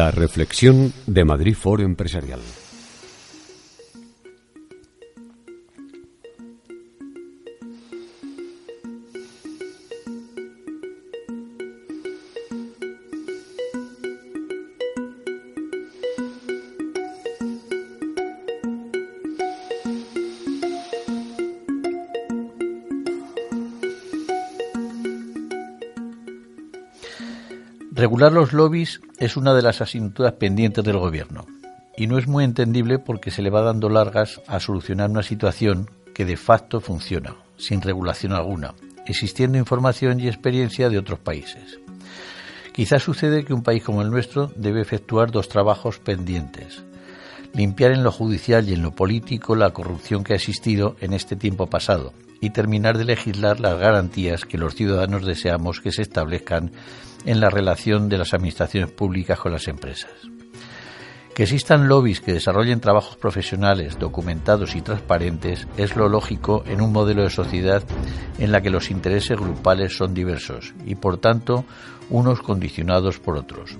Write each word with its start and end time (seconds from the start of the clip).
La 0.00 0.10
reflexión 0.10 0.94
de 1.06 1.26
Madrid 1.26 1.54
Foro 1.54 1.82
Empresarial. 1.82 2.40
Regular 28.00 28.32
los 28.32 28.54
lobbies 28.54 29.02
es 29.18 29.36
una 29.36 29.52
de 29.52 29.60
las 29.60 29.82
asignaturas 29.82 30.32
pendientes 30.32 30.82
del 30.82 30.96
Gobierno 30.96 31.44
y 31.98 32.06
no 32.06 32.16
es 32.16 32.26
muy 32.26 32.44
entendible 32.44 32.98
porque 32.98 33.30
se 33.30 33.42
le 33.42 33.50
va 33.50 33.60
dando 33.60 33.90
largas 33.90 34.40
a 34.46 34.58
solucionar 34.58 35.10
una 35.10 35.22
situación 35.22 35.90
que 36.14 36.24
de 36.24 36.38
facto 36.38 36.80
funciona, 36.80 37.36
sin 37.58 37.82
regulación 37.82 38.32
alguna, 38.32 38.72
existiendo 39.04 39.58
información 39.58 40.18
y 40.18 40.28
experiencia 40.28 40.88
de 40.88 40.96
otros 40.96 41.18
países. 41.18 41.78
Quizás 42.72 43.02
sucede 43.02 43.44
que 43.44 43.52
un 43.52 43.62
país 43.62 43.84
como 43.84 44.00
el 44.00 44.08
nuestro 44.08 44.50
debe 44.56 44.80
efectuar 44.80 45.30
dos 45.30 45.50
trabajos 45.50 45.98
pendientes. 45.98 46.82
Limpiar 47.52 47.92
en 47.92 48.04
lo 48.04 48.12
judicial 48.12 48.68
y 48.68 48.74
en 48.74 48.82
lo 48.82 48.92
político 48.92 49.56
la 49.56 49.70
corrupción 49.70 50.22
que 50.22 50.34
ha 50.34 50.36
existido 50.36 50.96
en 51.00 51.12
este 51.12 51.36
tiempo 51.36 51.66
pasado 51.66 52.12
y 52.40 52.50
terminar 52.50 52.96
de 52.96 53.04
legislar 53.04 53.60
las 53.60 53.78
garantías 53.78 54.44
que 54.44 54.56
los 54.56 54.74
ciudadanos 54.74 55.26
deseamos 55.26 55.80
que 55.80 55.92
se 55.92 56.02
establezcan 56.02 56.70
en 57.26 57.40
la 57.40 57.50
relación 57.50 58.08
de 58.08 58.18
las 58.18 58.32
administraciones 58.32 58.90
públicas 58.90 59.38
con 59.38 59.52
las 59.52 59.68
empresas. 59.68 60.10
Que 61.34 61.44
existan 61.44 61.88
lobbies 61.88 62.20
que 62.20 62.32
desarrollen 62.32 62.80
trabajos 62.80 63.16
profesionales, 63.16 63.98
documentados 63.98 64.74
y 64.74 64.82
transparentes 64.82 65.66
es 65.76 65.96
lo 65.96 66.08
lógico 66.08 66.64
en 66.66 66.80
un 66.80 66.92
modelo 66.92 67.22
de 67.22 67.30
sociedad 67.30 67.82
en 68.38 68.52
la 68.52 68.60
que 68.60 68.70
los 68.70 68.90
intereses 68.90 69.38
grupales 69.38 69.96
son 69.96 70.12
diversos 70.12 70.74
y, 70.84 70.96
por 70.96 71.18
tanto, 71.18 71.64
unos 72.10 72.42
condicionados 72.42 73.18
por 73.18 73.36
otros. 73.36 73.78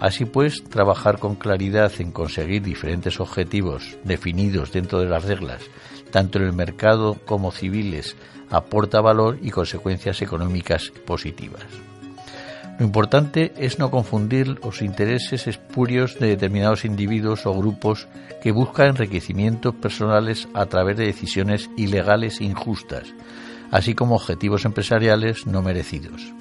Así 0.00 0.24
pues, 0.24 0.62
trabajar 0.64 1.18
con 1.18 1.34
claridad 1.34 1.92
en 1.98 2.12
conseguir 2.12 2.62
diferentes 2.62 3.18
objetivos 3.20 3.98
definidos 4.04 4.72
dentro 4.72 5.00
de 5.00 5.08
las 5.08 5.24
reglas, 5.24 5.62
tanto 6.10 6.38
en 6.38 6.44
el 6.44 6.52
mercado 6.52 7.16
como 7.26 7.50
civiles, 7.50 8.16
aporta 8.50 9.00
valor 9.00 9.38
y 9.42 9.50
consecuencias 9.50 10.22
económicas 10.22 10.92
positivas. 11.04 11.64
Lo 12.78 12.86
importante 12.86 13.52
es 13.56 13.80
no 13.80 13.90
confundir 13.90 14.60
los 14.64 14.82
intereses 14.82 15.48
espurios 15.48 16.16
de 16.20 16.28
determinados 16.28 16.84
individuos 16.84 17.44
o 17.44 17.52
grupos 17.52 18.06
que 18.40 18.52
buscan 18.52 18.90
enriquecimientos 18.90 19.74
personales 19.74 20.48
a 20.54 20.66
través 20.66 20.96
de 20.96 21.06
decisiones 21.06 21.68
ilegales 21.76 22.40
e 22.40 22.44
injustas, 22.44 23.12
así 23.72 23.94
como 23.94 24.14
objetivos 24.14 24.64
empresariales 24.64 25.44
no 25.44 25.60
merecidos. 25.60 26.32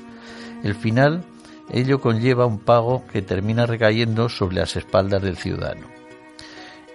El 0.64 0.76
final, 0.76 1.24
ello 1.70 2.00
conlleva 2.00 2.46
un 2.46 2.60
pago 2.60 3.06
que 3.12 3.22
termina 3.22 3.66
recayendo 3.66 4.30
sobre 4.30 4.58
las 4.58 4.76
espaldas 4.76 5.22
del 5.22 5.38
ciudadano. 5.38 5.88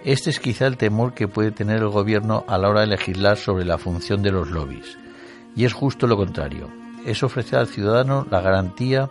Este 0.03 0.29
es 0.29 0.39
quizá 0.39 0.67
el 0.67 0.77
temor 0.77 1.13
que 1.13 1.27
puede 1.27 1.51
tener 1.51 1.77
el 1.77 1.89
gobierno 1.89 2.43
a 2.47 2.57
la 2.57 2.69
hora 2.69 2.81
de 2.81 2.87
legislar 2.87 3.37
sobre 3.37 3.65
la 3.65 3.77
función 3.77 4.21
de 4.21 4.31
los 4.31 4.49
lobbies. 4.49 4.97
Y 5.55 5.65
es 5.65 5.73
justo 5.73 6.07
lo 6.07 6.17
contrario 6.17 6.69
es 7.05 7.23
ofrecer 7.23 7.59
al 7.59 7.67
ciudadano 7.67 8.25
la 8.29 8.41
garantía 8.41 9.09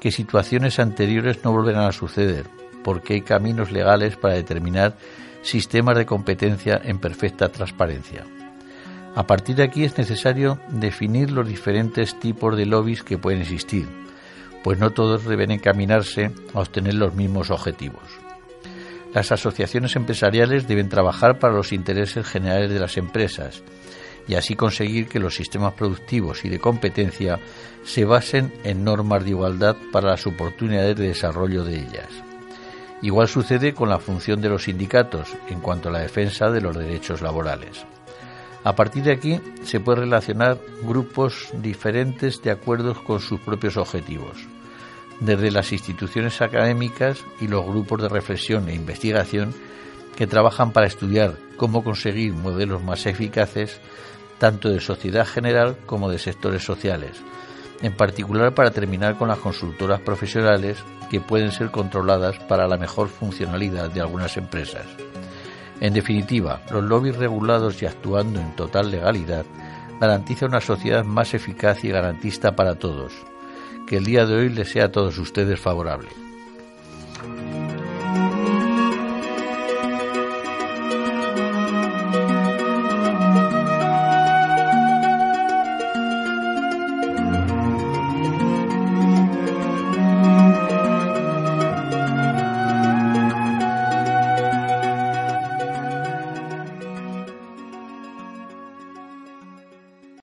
que 0.00 0.10
situaciones 0.10 0.78
anteriores 0.78 1.44
no 1.44 1.52
volverán 1.52 1.84
a 1.84 1.92
suceder, 1.92 2.46
porque 2.82 3.14
hay 3.14 3.20
caminos 3.22 3.72
legales 3.72 4.16
para 4.16 4.34
determinar 4.34 4.96
sistemas 5.42 5.96
de 5.96 6.06
competencia 6.06 6.80
en 6.82 6.98
perfecta 6.98 7.48
transparencia. 7.48 8.24
A 9.14 9.26
partir 9.26 9.56
de 9.56 9.62
aquí 9.62 9.84
es 9.84 9.96
necesario 9.96 10.58
definir 10.68 11.30
los 11.30 11.46
diferentes 11.46 12.18
tipos 12.18 12.56
de 12.56 12.66
lobbies 12.66 13.02
que 13.02 13.18
pueden 13.18 13.42
existir, 13.42 13.86
pues 14.64 14.78
no 14.78 14.92
todos 14.92 15.26
deben 15.26 15.50
encaminarse 15.50 16.30
a 16.54 16.60
obtener 16.60 16.94
los 16.94 17.14
mismos 17.14 17.50
objetivos. 17.50 18.02
Las 19.12 19.30
asociaciones 19.30 19.94
empresariales 19.94 20.66
deben 20.66 20.88
trabajar 20.88 21.38
para 21.38 21.52
los 21.52 21.70
intereses 21.70 22.26
generales 22.26 22.70
de 22.70 22.80
las 22.80 22.96
empresas 22.96 23.62
y 24.26 24.36
así 24.36 24.56
conseguir 24.56 25.06
que 25.06 25.20
los 25.20 25.34
sistemas 25.36 25.74
productivos 25.74 26.46
y 26.46 26.48
de 26.48 26.58
competencia 26.58 27.38
se 27.84 28.06
basen 28.06 28.54
en 28.64 28.84
normas 28.84 29.22
de 29.22 29.30
igualdad 29.30 29.76
para 29.92 30.12
las 30.12 30.26
oportunidades 30.26 30.96
de 30.96 31.08
desarrollo 31.08 31.62
de 31.62 31.80
ellas. 31.80 32.08
Igual 33.02 33.28
sucede 33.28 33.74
con 33.74 33.90
la 33.90 33.98
función 33.98 34.40
de 34.40 34.48
los 34.48 34.64
sindicatos 34.64 35.28
en 35.50 35.60
cuanto 35.60 35.90
a 35.90 35.92
la 35.92 36.00
defensa 36.00 36.50
de 36.50 36.62
los 36.62 36.74
derechos 36.74 37.20
laborales. 37.20 37.84
A 38.64 38.74
partir 38.74 39.04
de 39.04 39.12
aquí 39.12 39.40
se 39.62 39.78
puede 39.78 40.00
relacionar 40.00 40.58
grupos 40.82 41.50
diferentes 41.52 42.40
de 42.40 42.50
acuerdo 42.50 42.94
con 43.04 43.20
sus 43.20 43.38
propios 43.40 43.76
objetivos, 43.76 44.38
desde 45.20 45.50
las 45.50 45.70
instituciones 45.70 46.40
académicas 46.40 47.22
y 47.42 47.48
los 47.48 47.64
grupos 47.66 48.00
de 48.00 48.08
reflexión 48.08 48.70
e 48.70 48.74
investigación 48.74 49.54
que 50.16 50.26
trabajan 50.26 50.72
para 50.72 50.86
estudiar 50.86 51.36
cómo 51.58 51.84
conseguir 51.84 52.32
modelos 52.32 52.82
más 52.82 53.04
eficaces 53.04 53.80
tanto 54.38 54.70
de 54.70 54.80
sociedad 54.80 55.26
general 55.26 55.76
como 55.84 56.08
de 56.08 56.18
sectores 56.18 56.64
sociales, 56.64 57.22
en 57.82 57.94
particular 57.94 58.54
para 58.54 58.70
terminar 58.70 59.18
con 59.18 59.28
las 59.28 59.38
consultoras 59.38 60.00
profesionales 60.00 60.78
que 61.10 61.20
pueden 61.20 61.52
ser 61.52 61.70
controladas 61.70 62.38
para 62.40 62.66
la 62.66 62.78
mejor 62.78 63.08
funcionalidad 63.08 63.90
de 63.90 64.00
algunas 64.00 64.38
empresas. 64.38 64.86
En 65.84 65.92
definitiva, 65.92 66.62
los 66.70 66.82
lobbies 66.82 67.14
regulados 67.16 67.82
y 67.82 67.84
actuando 67.84 68.40
en 68.40 68.56
total 68.56 68.90
legalidad 68.90 69.44
garantiza 70.00 70.46
una 70.46 70.62
sociedad 70.62 71.04
más 71.04 71.34
eficaz 71.34 71.84
y 71.84 71.90
garantista 71.90 72.56
para 72.56 72.76
todos. 72.76 73.12
Que 73.86 73.98
el 73.98 74.06
día 74.06 74.24
de 74.24 74.34
hoy 74.34 74.48
les 74.48 74.70
sea 74.70 74.86
a 74.86 74.92
todos 74.92 75.18
ustedes 75.18 75.60
favorable. 75.60 76.08